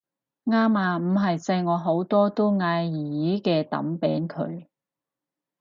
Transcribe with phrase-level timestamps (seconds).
[0.45, 4.65] 啱啊唔係細我好多都嗌姨姨嘅揼扁佢